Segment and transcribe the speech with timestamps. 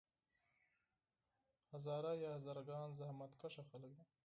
[1.73, 4.05] هزاره یا هزاره ګان زحمت کښه خلک دي.